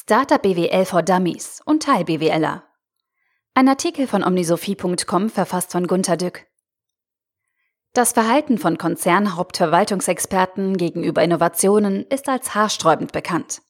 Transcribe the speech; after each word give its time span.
Startup 0.00 0.40
BWL 0.40 0.84
for 0.84 1.02
Dummies 1.02 1.60
und 1.64 1.82
Teil 1.82 2.04
BWLer. 2.04 2.62
Ein 3.54 3.68
Artikel 3.68 4.06
von 4.06 4.22
omnisophie.com 4.22 5.28
verfasst 5.28 5.72
von 5.72 5.88
Gunter 5.88 6.16
Dück. 6.16 6.46
Das 7.94 8.12
Verhalten 8.12 8.58
von 8.58 8.78
Konzernhauptverwaltungsexperten 8.78 10.76
gegenüber 10.76 11.24
Innovationen 11.24 12.06
ist 12.06 12.28
als 12.28 12.54
haarsträubend 12.54 13.10
bekannt. 13.10 13.60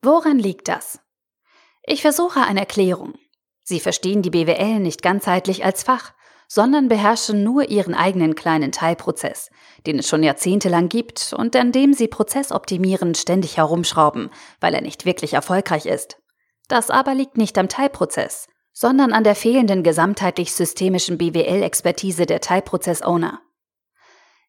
Woran 0.00 0.38
liegt 0.38 0.68
das? 0.68 1.00
Ich 1.82 2.02
versuche 2.02 2.42
eine 2.42 2.60
Erklärung. 2.60 3.14
Sie 3.64 3.80
verstehen 3.80 4.22
die 4.22 4.30
BWL 4.30 4.78
nicht 4.78 5.02
ganzheitlich 5.02 5.64
als 5.64 5.82
Fach, 5.82 6.12
sondern 6.48 6.88
beherrschen 6.88 7.44
nur 7.44 7.68
ihren 7.68 7.94
eigenen 7.94 8.34
kleinen 8.34 8.72
Teilprozess, 8.72 9.50
den 9.86 9.98
es 9.98 10.08
schon 10.08 10.22
jahrzehntelang 10.22 10.88
gibt 10.88 11.34
und 11.36 11.54
an 11.54 11.72
dem 11.72 11.92
sie 11.92 12.08
prozessoptimierend 12.08 13.18
ständig 13.18 13.58
herumschrauben, 13.58 14.30
weil 14.58 14.74
er 14.74 14.80
nicht 14.80 15.04
wirklich 15.04 15.34
erfolgreich 15.34 15.86
ist. 15.86 16.16
Das 16.66 16.90
aber 16.90 17.14
liegt 17.14 17.36
nicht 17.36 17.56
am 17.58 17.68
Teilprozess, 17.68 18.48
sondern 18.72 19.12
an 19.12 19.24
der 19.24 19.34
fehlenden 19.34 19.82
gesamtheitlich 19.82 20.52
systemischen 20.52 21.18
BWL-Expertise 21.18 22.26
der 22.26 22.40
Teilprozess-Owner. 22.40 23.40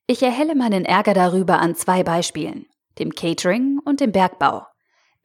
Ich 0.07 0.23
erhelle 0.23 0.55
meinen 0.55 0.85
Ärger 0.85 1.13
darüber 1.13 1.59
an 1.59 1.75
zwei 1.75 2.03
Beispielen, 2.03 2.65
dem 2.97 3.13
Catering 3.13 3.79
und 3.83 3.99
dem 3.99 4.11
Bergbau. 4.11 4.65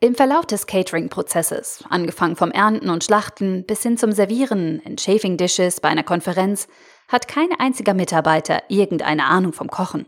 Im 0.01 0.15
Verlauf 0.15 0.45
des 0.45 0.67
Catering-Prozesses, 0.67 1.85
angefangen 1.89 2.37
vom 2.37 2.51
Ernten 2.51 2.91
und 2.91 3.05
Schlachten 3.05 3.65
bis 3.65 3.83
hin 3.83 3.97
zum 3.97 4.13
Servieren 4.13 4.81
in 4.81 4.99
Chafing 4.99 5.37
Dishes 5.37 5.81
bei 5.81 5.89
einer 5.89 6.03
Konferenz, 6.03 6.69
hat 7.09 7.29
kein 7.29 7.49
einziger 7.59 7.95
Mitarbeiter 7.95 8.63
irgendeine 8.69 9.25
Ahnung 9.27 9.53
vom 9.53 9.69
Kochen. 9.71 10.07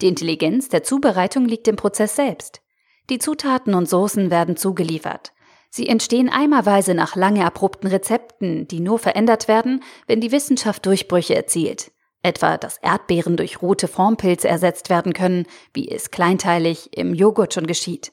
Die 0.00 0.08
Intelligenz 0.08 0.68
der 0.68 0.82
Zubereitung 0.82 1.46
liegt 1.46 1.66
im 1.68 1.76
Prozess 1.76 2.14
selbst. 2.14 2.60
Die 3.08 3.18
Zutaten 3.18 3.74
und 3.74 3.88
Soßen 3.88 4.30
werden 4.30 4.56
zugeliefert. 4.56 5.32
Sie 5.70 5.88
entstehen 5.88 6.28
eimerweise 6.28 6.94
nach 6.94 7.16
lange 7.16 7.44
abrupten 7.44 7.88
Rezepten, 7.88 8.68
die 8.68 8.80
nur 8.80 8.98
verändert 8.98 9.48
werden, 9.48 9.82
wenn 10.06 10.20
die 10.20 10.32
Wissenschaft 10.32 10.86
Durchbrüche 10.86 11.34
erzielt. 11.34 11.92
Etwa, 12.22 12.58
dass 12.58 12.78
Erdbeeren 12.78 13.36
durch 13.36 13.62
rote 13.62 13.88
Formpilze 13.88 14.48
ersetzt 14.48 14.90
werden 14.90 15.12
können, 15.12 15.46
wie 15.72 15.88
es 15.90 16.10
kleinteilig 16.10 16.96
im 16.96 17.14
Joghurt 17.14 17.54
schon 17.54 17.66
geschieht. 17.66 18.12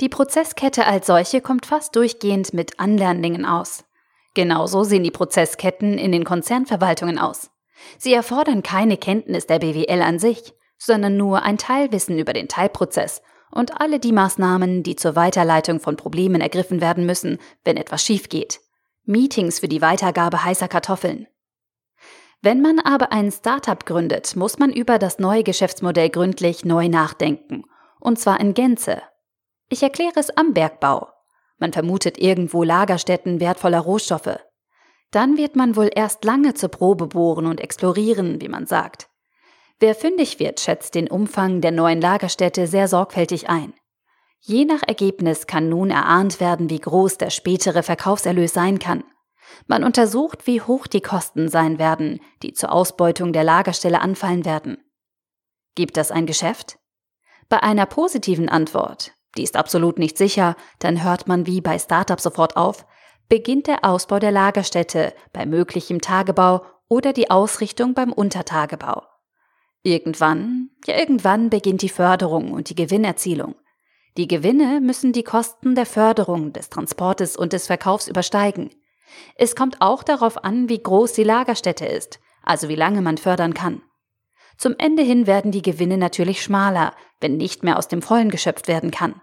Die 0.00 0.08
Prozesskette 0.08 0.86
als 0.86 1.06
solche 1.06 1.40
kommt 1.40 1.66
fast 1.66 1.96
durchgehend 1.96 2.54
mit 2.54 2.78
Anlernlingen 2.78 3.44
aus. 3.44 3.84
Genauso 4.34 4.84
sehen 4.84 5.02
die 5.02 5.10
Prozessketten 5.10 5.98
in 5.98 6.12
den 6.12 6.24
Konzernverwaltungen 6.24 7.18
aus. 7.18 7.50
Sie 7.98 8.12
erfordern 8.12 8.62
keine 8.62 8.96
Kenntnis 8.96 9.46
der 9.46 9.58
BWL 9.58 10.02
an 10.02 10.18
sich, 10.18 10.54
sondern 10.78 11.16
nur 11.16 11.42
ein 11.42 11.58
Teilwissen 11.58 12.18
über 12.18 12.32
den 12.32 12.48
Teilprozess 12.48 13.22
und 13.50 13.80
alle 13.80 13.98
die 13.98 14.12
Maßnahmen, 14.12 14.82
die 14.82 14.94
zur 14.94 15.16
Weiterleitung 15.16 15.80
von 15.80 15.96
Problemen 15.96 16.40
ergriffen 16.40 16.80
werden 16.80 17.06
müssen, 17.06 17.38
wenn 17.64 17.76
etwas 17.76 18.04
schief 18.04 18.28
geht. 18.28 18.60
Meetings 19.04 19.58
für 19.58 19.68
die 19.68 19.82
Weitergabe 19.82 20.44
heißer 20.44 20.68
Kartoffeln. 20.68 21.26
Wenn 22.40 22.62
man 22.62 22.78
aber 22.78 23.10
ein 23.10 23.32
Startup 23.32 23.84
gründet, 23.84 24.36
muss 24.36 24.58
man 24.58 24.72
über 24.72 24.98
das 25.00 25.18
neue 25.18 25.42
Geschäftsmodell 25.42 26.10
gründlich 26.10 26.64
neu 26.64 26.88
nachdenken. 26.88 27.64
Und 27.98 28.20
zwar 28.20 28.38
in 28.38 28.54
Gänze, 28.54 29.02
ich 29.68 29.82
erkläre 29.82 30.16
es 30.16 30.30
am 30.36 30.54
Bergbau. 30.54 31.08
Man 31.58 31.72
vermutet 31.72 32.18
irgendwo 32.18 32.62
Lagerstätten 32.62 33.40
wertvoller 33.40 33.80
Rohstoffe. 33.80 34.38
Dann 35.10 35.36
wird 35.36 35.56
man 35.56 35.76
wohl 35.76 35.90
erst 35.94 36.24
lange 36.24 36.54
zur 36.54 36.68
Probe 36.68 37.06
bohren 37.06 37.46
und 37.46 37.60
explorieren, 37.60 38.40
wie 38.40 38.48
man 38.48 38.66
sagt. 38.66 39.08
Wer 39.80 39.94
fündig 39.94 40.38
wird, 40.38 40.60
schätzt 40.60 40.94
den 40.94 41.08
Umfang 41.08 41.60
der 41.60 41.70
neuen 41.70 42.00
Lagerstätte 42.00 42.66
sehr 42.66 42.88
sorgfältig 42.88 43.48
ein. 43.48 43.74
Je 44.40 44.64
nach 44.64 44.82
Ergebnis 44.86 45.46
kann 45.46 45.68
nun 45.68 45.90
erahnt 45.90 46.40
werden, 46.40 46.70
wie 46.70 46.80
groß 46.80 47.18
der 47.18 47.30
spätere 47.30 47.82
Verkaufserlös 47.82 48.52
sein 48.52 48.78
kann. 48.78 49.04
Man 49.66 49.82
untersucht, 49.82 50.46
wie 50.46 50.60
hoch 50.60 50.86
die 50.86 51.00
Kosten 51.00 51.48
sein 51.48 51.78
werden, 51.78 52.20
die 52.42 52.52
zur 52.52 52.72
Ausbeutung 52.72 53.32
der 53.32 53.44
Lagerstelle 53.44 54.00
anfallen 54.00 54.44
werden. 54.44 54.78
Gibt 55.74 55.96
das 55.96 56.10
ein 56.10 56.26
Geschäft? 56.26 56.78
Bei 57.48 57.62
einer 57.62 57.86
positiven 57.86 58.48
Antwort 58.48 59.12
die 59.36 59.42
ist 59.42 59.56
absolut 59.56 59.98
nicht 59.98 60.16
sicher, 60.18 60.56
dann 60.78 61.04
hört 61.04 61.28
man 61.28 61.46
wie 61.46 61.60
bei 61.60 61.78
Startup 61.78 62.20
sofort 62.20 62.56
auf, 62.56 62.86
beginnt 63.28 63.66
der 63.66 63.84
Ausbau 63.84 64.18
der 64.18 64.32
Lagerstätte 64.32 65.12
bei 65.32 65.46
möglichem 65.46 66.00
Tagebau 66.00 66.62
oder 66.88 67.12
die 67.12 67.30
Ausrichtung 67.30 67.94
beim 67.94 68.12
Untertagebau. 68.12 69.02
Irgendwann, 69.82 70.70
ja 70.86 70.98
irgendwann 70.98 71.50
beginnt 71.50 71.82
die 71.82 71.88
Förderung 71.88 72.52
und 72.52 72.70
die 72.70 72.74
Gewinnerzielung. 72.74 73.54
Die 74.16 74.26
Gewinne 74.26 74.80
müssen 74.80 75.12
die 75.12 75.22
Kosten 75.22 75.74
der 75.74 75.86
Förderung, 75.86 76.52
des 76.52 76.70
Transportes 76.70 77.36
und 77.36 77.52
des 77.52 77.66
Verkaufs 77.66 78.08
übersteigen. 78.08 78.70
Es 79.36 79.54
kommt 79.54 79.80
auch 79.80 80.02
darauf 80.02 80.42
an, 80.42 80.68
wie 80.68 80.82
groß 80.82 81.12
die 81.12 81.24
Lagerstätte 81.24 81.86
ist, 81.86 82.18
also 82.42 82.68
wie 82.68 82.74
lange 82.74 83.00
man 83.00 83.18
fördern 83.18 83.54
kann. 83.54 83.82
Zum 84.58 84.74
Ende 84.76 85.04
hin 85.04 85.28
werden 85.28 85.52
die 85.52 85.62
Gewinne 85.62 85.96
natürlich 85.96 86.42
schmaler, 86.42 86.92
wenn 87.20 87.36
nicht 87.36 87.62
mehr 87.62 87.78
aus 87.78 87.86
dem 87.86 88.02
Vollen 88.02 88.28
geschöpft 88.28 88.66
werden 88.66 88.90
kann. 88.90 89.22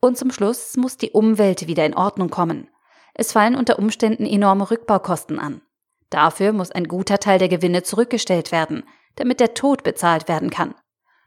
Und 0.00 0.16
zum 0.16 0.30
Schluss 0.30 0.76
muss 0.78 0.96
die 0.96 1.10
Umwelt 1.10 1.66
wieder 1.66 1.84
in 1.84 1.94
Ordnung 1.94 2.30
kommen. 2.30 2.68
Es 3.12 3.32
fallen 3.32 3.56
unter 3.56 3.78
Umständen 3.78 4.26
enorme 4.26 4.70
Rückbaukosten 4.70 5.38
an. 5.38 5.60
Dafür 6.08 6.52
muss 6.52 6.70
ein 6.70 6.88
guter 6.88 7.18
Teil 7.18 7.38
der 7.38 7.48
Gewinne 7.48 7.82
zurückgestellt 7.82 8.52
werden, 8.52 8.84
damit 9.16 9.38
der 9.38 9.54
Tod 9.54 9.82
bezahlt 9.82 10.28
werden 10.28 10.48
kann. 10.50 10.74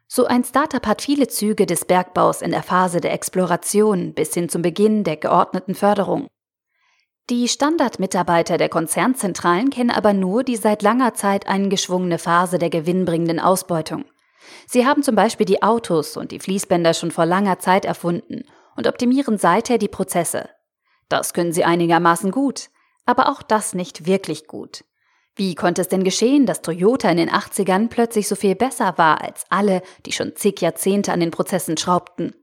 So 0.08 0.26
ein 0.26 0.44
Startup 0.44 0.86
hat 0.88 1.02
viele 1.02 1.28
Züge 1.28 1.66
des 1.66 1.86
Bergbaus 1.86 2.42
in 2.42 2.52
der 2.52 2.64
Phase 2.64 3.02
der 3.02 3.14
Exploration 3.14 4.14
bis 4.14 4.34
hin 4.34 4.50
zum 4.50 4.62
Beginn 4.62 5.04
der 5.04 5.18
geordneten 5.18 5.76
Förderung. 5.76 6.28
Die 7.30 7.50
Standardmitarbeiter 7.50 8.58
der 8.58 8.70
Konzernzentralen 8.70 9.70
kennen 9.70 9.92
aber 9.92 10.14
nur 10.14 10.46
die 10.46 10.56
seit 10.56 10.82
langer 10.82 11.14
Zeit 11.14 11.46
eingeschwungene 11.46 12.20
Phase 12.20 12.58
der 12.58 12.70
gewinnbringenden 12.70 13.42
Ausbeutung. 13.42 14.06
Sie 14.66 14.86
haben 14.86 15.04
zum 15.04 15.16
Beispiel 15.16 15.46
die 15.46 15.62
Autos 15.62 16.16
und 16.16 16.32
die 16.32 16.40
Fließbänder 16.40 16.94
schon 16.94 17.12
vor 17.12 17.26
langer 17.26 17.60
Zeit 17.60 17.84
erfunden 17.84 18.46
und 18.78 18.88
optimieren 18.88 19.38
seither 19.38 19.78
die 19.78 19.90
Prozesse. 19.90 20.48
Das 21.10 21.34
können 21.34 21.52
sie 21.52 21.66
einigermaßen 21.66 22.32
gut, 22.32 22.70
aber 23.06 23.30
auch 23.30 23.42
das 23.42 23.74
nicht 23.74 24.06
wirklich 24.06 24.48
gut. 24.48 24.86
Wie 25.36 25.54
konnte 25.54 25.82
es 25.82 25.90
denn 25.90 26.06
geschehen, 26.06 26.46
dass 26.46 26.62
Toyota 26.62 27.10
in 27.10 27.18
den 27.18 27.30
80ern 27.30 27.90
plötzlich 27.90 28.30
so 28.30 28.36
viel 28.36 28.56
besser 28.56 28.98
war 28.98 29.22
als 29.22 29.44
alle, 29.50 29.82
die 30.06 30.14
schon 30.14 30.38
zig 30.38 30.62
Jahrzehnte 30.62 31.12
an 31.12 31.20
den 31.20 31.32
Prozessen 31.32 31.76
schraubten? 31.76 32.34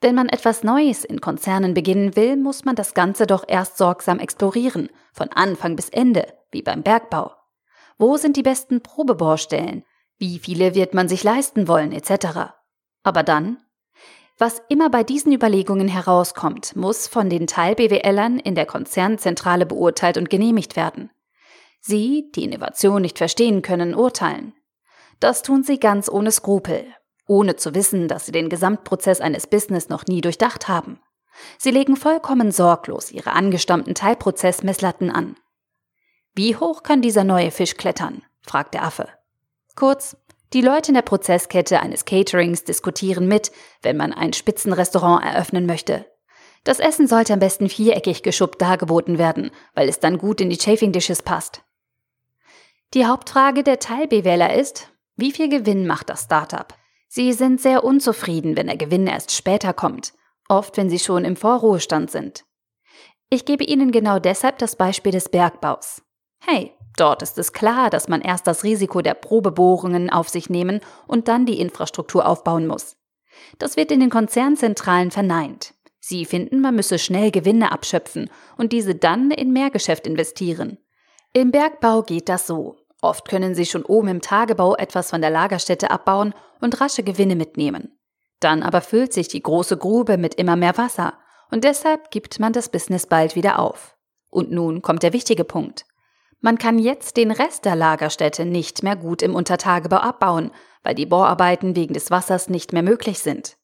Wenn 0.00 0.14
man 0.14 0.28
etwas 0.28 0.62
Neues 0.62 1.04
in 1.04 1.20
Konzernen 1.20 1.74
beginnen 1.74 2.16
will, 2.16 2.36
muss 2.36 2.64
man 2.64 2.76
das 2.76 2.94
Ganze 2.94 3.26
doch 3.26 3.44
erst 3.46 3.78
sorgsam 3.78 4.18
explorieren, 4.18 4.90
von 5.12 5.30
Anfang 5.30 5.76
bis 5.76 5.88
Ende, 5.88 6.26
wie 6.50 6.62
beim 6.62 6.82
Bergbau. 6.82 7.32
Wo 7.96 8.16
sind 8.16 8.36
die 8.36 8.42
besten 8.42 8.82
Probebohrstellen? 8.82 9.84
Wie 10.18 10.38
viele 10.38 10.74
wird 10.74 10.94
man 10.94 11.08
sich 11.08 11.24
leisten 11.24 11.68
wollen, 11.68 11.92
etc. 11.92 12.52
Aber 13.02 13.22
dann? 13.22 13.58
Was 14.36 14.60
immer 14.68 14.90
bei 14.90 15.04
diesen 15.04 15.32
Überlegungen 15.32 15.86
herauskommt, 15.86 16.74
muss 16.74 17.06
von 17.06 17.30
den 17.30 17.46
Teil-BWLern 17.46 18.40
in 18.40 18.56
der 18.56 18.66
Konzernzentrale 18.66 19.64
beurteilt 19.64 20.16
und 20.16 20.28
genehmigt 20.28 20.74
werden. 20.74 21.10
Sie, 21.80 22.32
die 22.34 22.44
Innovation 22.44 23.02
nicht 23.02 23.18
verstehen 23.18 23.62
können, 23.62 23.94
urteilen. 23.94 24.54
Das 25.20 25.42
tun 25.42 25.62
sie 25.62 25.78
ganz 25.78 26.08
ohne 26.08 26.32
Skrupel, 26.32 26.84
ohne 27.26 27.56
zu 27.56 27.74
wissen, 27.74 28.08
dass 28.08 28.26
sie 28.26 28.32
den 28.32 28.48
Gesamtprozess 28.48 29.20
eines 29.20 29.46
Business 29.46 29.88
noch 29.88 30.06
nie 30.06 30.20
durchdacht 30.20 30.68
haben. 30.68 31.00
Sie 31.58 31.70
legen 31.70 31.96
vollkommen 31.96 32.52
sorglos 32.52 33.10
ihre 33.10 33.32
angestammten 33.32 33.94
Teilprozessmesslatten 33.94 35.10
an. 35.10 35.36
Wie 36.34 36.56
hoch 36.56 36.82
kann 36.82 37.02
dieser 37.02 37.24
neue 37.24 37.50
Fisch 37.50 37.76
klettern? 37.76 38.22
fragt 38.42 38.74
der 38.74 38.84
Affe. 38.84 39.08
Kurz, 39.76 40.16
die 40.52 40.60
Leute 40.60 40.88
in 40.88 40.94
der 40.94 41.02
Prozesskette 41.02 41.80
eines 41.80 42.04
Caterings 42.04 42.64
diskutieren 42.64 43.26
mit, 43.26 43.50
wenn 43.82 43.96
man 43.96 44.12
ein 44.12 44.32
Spitzenrestaurant 44.32 45.24
eröffnen 45.24 45.66
möchte. 45.66 46.06
Das 46.62 46.78
Essen 46.78 47.08
sollte 47.08 47.32
am 47.32 47.40
besten 47.40 47.68
viereckig 47.68 48.22
geschuppt 48.22 48.62
dargeboten 48.62 49.18
werden, 49.18 49.50
weil 49.74 49.88
es 49.88 50.00
dann 50.00 50.18
gut 50.18 50.40
in 50.40 50.50
die 50.50 50.58
Chafing 50.58 50.92
Dishes 50.92 51.22
passt. 51.22 51.62
Die 52.94 53.06
Hauptfrage 53.06 53.64
der 53.64 53.80
Teilbewähler 53.80 54.54
ist, 54.54 54.88
wie 55.16 55.32
viel 55.32 55.48
Gewinn 55.48 55.86
macht 55.86 56.08
das 56.08 56.24
Startup? 56.24 56.72
Sie 57.16 57.32
sind 57.32 57.60
sehr 57.60 57.84
unzufrieden, 57.84 58.56
wenn 58.56 58.66
der 58.66 58.76
Gewinn 58.76 59.06
erst 59.06 59.30
später 59.30 59.72
kommt, 59.72 60.14
oft 60.48 60.76
wenn 60.76 60.90
sie 60.90 60.98
schon 60.98 61.24
im 61.24 61.36
Vorruhestand 61.36 62.10
sind. 62.10 62.44
Ich 63.30 63.44
gebe 63.44 63.62
Ihnen 63.62 63.92
genau 63.92 64.18
deshalb 64.18 64.58
das 64.58 64.74
Beispiel 64.74 65.12
des 65.12 65.28
Bergbaus. 65.28 66.02
Hey, 66.40 66.72
dort 66.96 67.22
ist 67.22 67.38
es 67.38 67.52
klar, 67.52 67.88
dass 67.88 68.08
man 68.08 68.20
erst 68.20 68.48
das 68.48 68.64
Risiko 68.64 69.00
der 69.00 69.14
Probebohrungen 69.14 70.10
auf 70.10 70.28
sich 70.28 70.50
nehmen 70.50 70.80
und 71.06 71.28
dann 71.28 71.46
die 71.46 71.60
Infrastruktur 71.60 72.26
aufbauen 72.26 72.66
muss. 72.66 72.96
Das 73.60 73.76
wird 73.76 73.92
in 73.92 74.00
den 74.00 74.10
Konzernzentralen 74.10 75.12
verneint. 75.12 75.72
Sie 76.00 76.24
finden, 76.24 76.60
man 76.60 76.74
müsse 76.74 76.98
schnell 76.98 77.30
Gewinne 77.30 77.70
abschöpfen 77.70 78.28
und 78.56 78.72
diese 78.72 78.96
dann 78.96 79.30
in 79.30 79.52
Mehrgeschäft 79.52 80.08
investieren. 80.08 80.78
Im 81.32 81.52
Bergbau 81.52 82.02
geht 82.02 82.28
das 82.28 82.48
so. 82.48 82.74
Oft 83.04 83.28
können 83.28 83.54
Sie 83.54 83.66
schon 83.66 83.84
oben 83.84 84.08
im 84.08 84.20
Tagebau 84.22 84.76
etwas 84.76 85.10
von 85.10 85.20
der 85.20 85.28
Lagerstätte 85.28 85.90
abbauen 85.90 86.32
und 86.62 86.80
rasche 86.80 87.02
Gewinne 87.02 87.36
mitnehmen. 87.36 87.98
Dann 88.40 88.62
aber 88.62 88.80
füllt 88.80 89.12
sich 89.12 89.28
die 89.28 89.42
große 89.42 89.76
Grube 89.76 90.16
mit 90.16 90.36
immer 90.36 90.56
mehr 90.56 90.78
Wasser 90.78 91.12
und 91.50 91.64
deshalb 91.64 92.10
gibt 92.10 92.40
man 92.40 92.54
das 92.54 92.70
Business 92.70 93.06
bald 93.06 93.36
wieder 93.36 93.58
auf. 93.58 93.94
Und 94.30 94.50
nun 94.50 94.80
kommt 94.80 95.02
der 95.02 95.12
wichtige 95.12 95.44
Punkt. 95.44 95.84
Man 96.40 96.56
kann 96.56 96.78
jetzt 96.78 97.18
den 97.18 97.30
Rest 97.30 97.66
der 97.66 97.76
Lagerstätte 97.76 98.46
nicht 98.46 98.82
mehr 98.82 98.96
gut 98.96 99.20
im 99.20 99.34
Untertagebau 99.34 99.96
abbauen, 99.96 100.50
weil 100.82 100.94
die 100.94 101.06
Bohrarbeiten 101.06 101.76
wegen 101.76 101.92
des 101.92 102.10
Wassers 102.10 102.48
nicht 102.48 102.72
mehr 102.72 102.82
möglich 102.82 103.18
sind. 103.18 103.58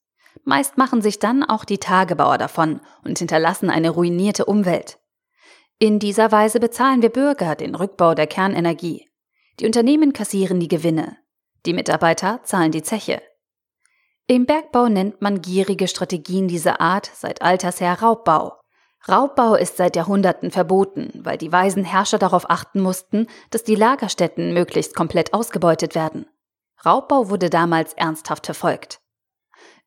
Meist 0.44 0.76
machen 0.76 1.00
sich 1.00 1.18
dann 1.18 1.44
auch 1.44 1.64
die 1.64 1.78
Tagebauer 1.78 2.36
davon 2.36 2.82
und 3.04 3.18
hinterlassen 3.18 3.70
eine 3.70 3.88
ruinierte 3.88 4.44
Umwelt. 4.44 4.98
In 5.78 5.98
dieser 5.98 6.30
Weise 6.30 6.60
bezahlen 6.60 7.00
wir 7.00 7.08
Bürger 7.08 7.54
den 7.54 7.74
Rückbau 7.74 8.14
der 8.14 8.26
Kernenergie. 8.26 9.09
Die 9.60 9.66
Unternehmen 9.66 10.14
kassieren 10.14 10.58
die 10.58 10.68
Gewinne. 10.68 11.18
Die 11.66 11.74
Mitarbeiter 11.74 12.40
zahlen 12.44 12.72
die 12.72 12.82
Zeche. 12.82 13.20
Im 14.26 14.46
Bergbau 14.46 14.88
nennt 14.88 15.20
man 15.20 15.42
gierige 15.42 15.86
Strategien 15.86 16.48
dieser 16.48 16.80
Art 16.80 17.10
seit 17.14 17.42
alters 17.42 17.80
her 17.80 18.00
Raubbau. 18.00 18.58
Raubbau 19.06 19.56
ist 19.56 19.76
seit 19.76 19.96
Jahrhunderten 19.96 20.50
verboten, 20.50 21.10
weil 21.24 21.36
die 21.36 21.52
weisen 21.52 21.84
Herrscher 21.84 22.18
darauf 22.18 22.48
achten 22.48 22.80
mussten, 22.80 23.26
dass 23.50 23.62
die 23.62 23.74
Lagerstätten 23.74 24.54
möglichst 24.54 24.94
komplett 24.94 25.34
ausgebeutet 25.34 25.94
werden. 25.94 26.26
Raubbau 26.86 27.28
wurde 27.28 27.50
damals 27.50 27.92
ernsthaft 27.92 28.46
verfolgt. 28.46 29.00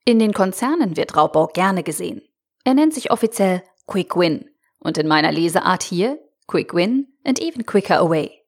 In 0.05 0.19
den 0.19 0.33
Konzernen 0.33 0.97
wird 0.97 1.15
Raubbau 1.15 1.47
gerne 1.47 1.81
gesehen. 1.81 2.21
Er 2.63 2.75
nennt 2.75 2.93
sich 2.93 3.09
offiziell 3.09 3.63
Quick 3.87 4.15
Win 4.15 4.51
und 4.77 4.99
in 4.99 5.07
meiner 5.07 5.31
Leseart 5.31 5.81
hier 5.81 6.19
Quick 6.45 6.75
Win 6.75 7.07
and 7.23 7.41
Even 7.41 7.65
Quicker 7.65 7.97
Away. 7.99 8.42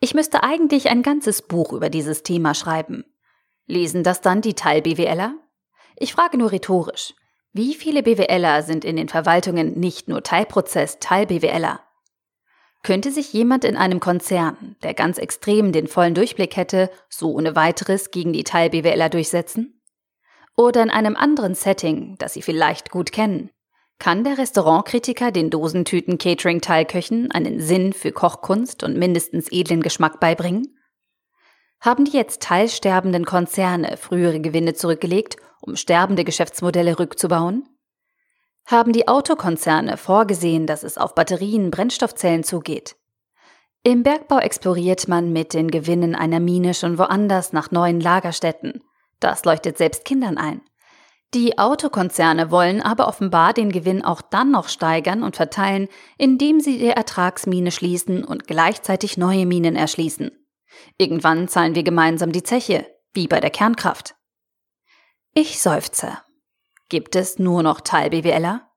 Ich 0.00 0.14
müsste 0.14 0.42
eigentlich 0.42 0.88
ein 0.88 1.02
ganzes 1.02 1.42
Buch 1.42 1.72
über 1.72 1.90
dieses 1.90 2.22
Thema 2.22 2.54
schreiben. 2.54 3.04
Lesen 3.66 4.02
das 4.02 4.20
dann 4.20 4.40
die 4.40 4.54
Teil-BWLer? 4.54 5.34
Ich 5.96 6.12
frage 6.12 6.38
nur 6.38 6.52
rhetorisch. 6.52 7.14
Wie 7.52 7.74
viele 7.74 8.02
BWLer 8.02 8.62
sind 8.62 8.84
in 8.84 8.96
den 8.96 9.08
Verwaltungen 9.08 9.78
nicht 9.78 10.08
nur 10.08 10.22
Teilprozess, 10.22 10.98
Teil-BWLer? 11.00 11.80
Könnte 12.82 13.10
sich 13.10 13.32
jemand 13.32 13.64
in 13.64 13.76
einem 13.76 14.00
Konzern, 14.00 14.76
der 14.82 14.94
ganz 14.94 15.18
extrem 15.18 15.72
den 15.72 15.86
vollen 15.86 16.14
Durchblick 16.14 16.56
hätte, 16.56 16.90
so 17.08 17.32
ohne 17.34 17.54
weiteres 17.56 18.10
gegen 18.10 18.32
die 18.32 18.44
Teil-BWLer 18.44 19.10
durchsetzen? 19.10 19.82
Oder 20.56 20.82
in 20.82 20.90
einem 20.90 21.16
anderen 21.16 21.54
Setting, 21.54 22.16
das 22.18 22.34
Sie 22.34 22.42
vielleicht 22.42 22.90
gut 22.90 23.12
kennen, 23.12 23.50
kann 24.00 24.24
der 24.24 24.38
Restaurantkritiker 24.38 25.30
den 25.30 25.50
Dosentüten-Catering-Teilköchen 25.50 27.30
einen 27.30 27.60
Sinn 27.60 27.92
für 27.92 28.10
Kochkunst 28.10 28.82
und 28.82 28.96
mindestens 28.96 29.52
edlen 29.52 29.82
Geschmack 29.82 30.18
beibringen? 30.18 30.76
Haben 31.80 32.06
die 32.06 32.16
jetzt 32.16 32.42
teilsterbenden 32.42 33.26
Konzerne 33.26 33.96
frühere 33.98 34.40
Gewinne 34.40 34.74
zurückgelegt, 34.74 35.36
um 35.60 35.76
sterbende 35.76 36.24
Geschäftsmodelle 36.24 36.98
rückzubauen? 36.98 37.68
Haben 38.66 38.92
die 38.92 39.06
Autokonzerne 39.06 39.96
vorgesehen, 39.98 40.66
dass 40.66 40.82
es 40.82 40.96
auf 40.96 41.14
Batterien, 41.14 41.70
Brennstoffzellen 41.70 42.42
zugeht? 42.42 42.96
Im 43.82 44.02
Bergbau 44.02 44.38
exploriert 44.38 45.08
man 45.08 45.32
mit 45.32 45.52
den 45.52 45.70
Gewinnen 45.70 46.14
einer 46.14 46.40
Mine 46.40 46.72
schon 46.72 46.98
woanders 46.98 47.52
nach 47.52 47.70
neuen 47.70 48.00
Lagerstätten. 48.00 48.82
Das 49.20 49.44
leuchtet 49.44 49.76
selbst 49.76 50.04
Kindern 50.04 50.38
ein. 50.38 50.62
Die 51.32 51.58
Autokonzerne 51.58 52.50
wollen 52.50 52.82
aber 52.82 53.06
offenbar 53.06 53.52
den 53.52 53.70
Gewinn 53.70 54.04
auch 54.04 54.20
dann 54.20 54.50
noch 54.50 54.68
steigern 54.68 55.22
und 55.22 55.36
verteilen, 55.36 55.86
indem 56.18 56.58
sie 56.58 56.78
die 56.78 56.88
Ertragsmine 56.88 57.70
schließen 57.70 58.24
und 58.24 58.48
gleichzeitig 58.48 59.16
neue 59.16 59.46
Minen 59.46 59.76
erschließen. 59.76 60.32
Irgendwann 60.98 61.46
zahlen 61.46 61.76
wir 61.76 61.84
gemeinsam 61.84 62.32
die 62.32 62.42
Zeche, 62.42 62.86
wie 63.12 63.28
bei 63.28 63.38
der 63.38 63.50
Kernkraft. 63.50 64.16
Ich 65.32 65.60
seufze. 65.60 66.18
Gibt 66.88 67.14
es 67.14 67.38
nur 67.38 67.62
noch 67.62 67.80
Teil-BWLer? 67.80 68.68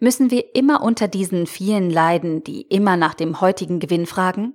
Müssen 0.00 0.32
wir 0.32 0.56
immer 0.56 0.82
unter 0.82 1.06
diesen 1.06 1.46
vielen 1.46 1.90
leiden, 1.90 2.42
die 2.42 2.62
immer 2.62 2.96
nach 2.96 3.14
dem 3.14 3.40
heutigen 3.40 3.78
Gewinn 3.78 4.06
fragen? 4.06 4.54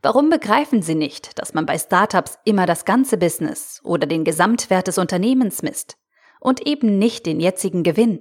Warum 0.00 0.30
begreifen 0.30 0.80
Sie 0.80 0.94
nicht, 0.94 1.38
dass 1.38 1.52
man 1.52 1.66
bei 1.66 1.78
Startups 1.78 2.38
immer 2.46 2.64
das 2.64 2.86
ganze 2.86 3.18
Business 3.18 3.82
oder 3.84 4.06
den 4.06 4.24
Gesamtwert 4.24 4.86
des 4.86 4.96
Unternehmens 4.96 5.62
misst? 5.62 5.98
Und 6.40 6.66
eben 6.66 6.98
nicht 6.98 7.26
den 7.26 7.40
jetzigen 7.40 7.82
Gewinn. 7.82 8.20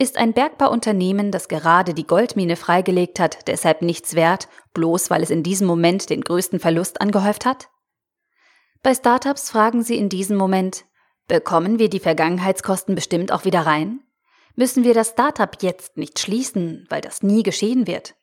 Ist 0.00 0.16
ein 0.16 0.32
Bergbauunternehmen, 0.32 1.32
das 1.32 1.48
gerade 1.48 1.92
die 1.92 2.06
Goldmine 2.06 2.54
freigelegt 2.54 3.18
hat, 3.18 3.48
deshalb 3.48 3.82
nichts 3.82 4.14
wert, 4.14 4.48
bloß 4.72 5.10
weil 5.10 5.24
es 5.24 5.30
in 5.30 5.42
diesem 5.42 5.66
Moment 5.66 6.08
den 6.10 6.20
größten 6.20 6.60
Verlust 6.60 7.00
angehäuft 7.00 7.44
hat? 7.44 7.68
Bei 8.82 8.94
Startups 8.94 9.50
fragen 9.50 9.82
sie 9.82 9.96
in 9.96 10.08
diesem 10.08 10.36
Moment, 10.36 10.84
bekommen 11.26 11.80
wir 11.80 11.90
die 11.90 11.98
Vergangenheitskosten 11.98 12.94
bestimmt 12.94 13.32
auch 13.32 13.44
wieder 13.44 13.62
rein? 13.62 14.00
Müssen 14.54 14.84
wir 14.84 14.94
das 14.94 15.10
Startup 15.10 15.50
jetzt 15.60 15.96
nicht 15.96 16.18
schließen, 16.20 16.86
weil 16.90 17.00
das 17.00 17.22
nie 17.24 17.42
geschehen 17.42 17.88
wird? 17.88 18.14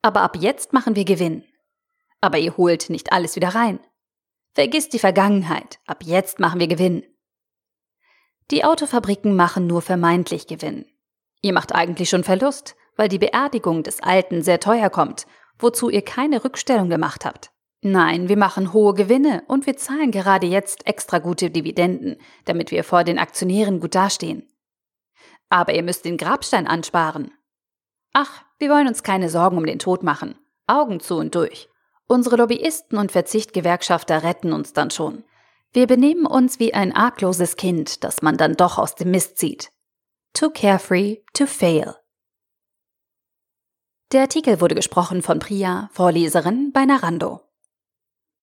Aber 0.00 0.22
ab 0.22 0.36
jetzt 0.36 0.72
machen 0.72 0.96
wir 0.96 1.04
Gewinn. 1.04 1.44
Aber 2.20 2.38
ihr 2.38 2.56
holt 2.56 2.88
nicht 2.88 3.12
alles 3.12 3.36
wieder 3.36 3.54
rein. 3.54 3.78
Vergiss 4.54 4.88
die 4.88 4.98
Vergangenheit, 4.98 5.80
ab 5.86 6.02
jetzt 6.02 6.40
machen 6.40 6.60
wir 6.60 6.66
Gewinn. 6.66 7.04
Die 8.50 8.64
Autofabriken 8.64 9.36
machen 9.36 9.66
nur 9.66 9.82
vermeintlich 9.82 10.46
Gewinn. 10.46 10.86
Ihr 11.42 11.52
macht 11.52 11.74
eigentlich 11.74 12.08
schon 12.08 12.24
Verlust, 12.24 12.76
weil 12.96 13.08
die 13.08 13.18
Beerdigung 13.18 13.82
des 13.82 14.02
Alten 14.02 14.42
sehr 14.42 14.58
teuer 14.58 14.90
kommt, 14.90 15.26
wozu 15.58 15.90
ihr 15.90 16.02
keine 16.02 16.42
Rückstellung 16.44 16.88
gemacht 16.88 17.24
habt. 17.24 17.50
Nein, 17.80 18.28
wir 18.28 18.36
machen 18.36 18.72
hohe 18.72 18.94
Gewinne 18.94 19.44
und 19.46 19.66
wir 19.66 19.76
zahlen 19.76 20.10
gerade 20.10 20.46
jetzt 20.46 20.86
extra 20.86 21.20
gute 21.20 21.50
Dividenden, 21.50 22.16
damit 22.44 22.70
wir 22.70 22.82
vor 22.82 23.04
den 23.04 23.18
Aktionären 23.18 23.78
gut 23.78 23.94
dastehen. 23.94 24.48
Aber 25.48 25.74
ihr 25.74 25.82
müsst 25.82 26.04
den 26.04 26.16
Grabstein 26.16 26.66
ansparen. 26.66 27.30
Ach, 28.12 28.42
wir 28.58 28.70
wollen 28.70 28.88
uns 28.88 29.02
keine 29.02 29.30
Sorgen 29.30 29.58
um 29.58 29.66
den 29.66 29.78
Tod 29.78 30.02
machen. 30.02 30.36
Augen 30.66 30.98
zu 31.00 31.16
und 31.16 31.34
durch. 31.34 31.68
Unsere 32.08 32.36
Lobbyisten 32.36 32.98
und 32.98 33.12
Verzichtgewerkschafter 33.12 34.22
retten 34.22 34.52
uns 34.52 34.72
dann 34.72 34.90
schon. 34.90 35.24
Wir 35.72 35.86
benehmen 35.86 36.26
uns 36.26 36.58
wie 36.58 36.72
ein 36.72 36.94
argloses 36.94 37.56
Kind, 37.56 38.02
das 38.04 38.22
man 38.22 38.36
dann 38.36 38.54
doch 38.54 38.78
aus 38.78 38.94
dem 38.94 39.10
Mist 39.10 39.38
zieht. 39.38 39.70
Too 40.32 40.50
carefree 40.50 41.18
to 41.34 41.46
fail. 41.46 41.94
Der 44.12 44.22
Artikel 44.22 44.60
wurde 44.60 44.74
gesprochen 44.74 45.20
von 45.22 45.38
Priya, 45.38 45.90
Vorleserin 45.92 46.72
bei 46.72 46.86
Narando. 46.86 47.47